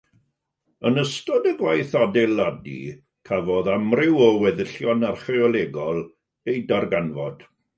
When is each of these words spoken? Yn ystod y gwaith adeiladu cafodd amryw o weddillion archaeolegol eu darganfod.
Yn 0.89 0.95
ystod 1.01 1.49
y 1.49 1.51
gwaith 1.59 1.93
adeiladu 2.05 2.77
cafodd 3.31 3.69
amryw 3.75 4.25
o 4.29 4.33
weddillion 4.45 5.07
archaeolegol 5.11 6.01
eu 6.55 6.61
darganfod. 6.73 7.47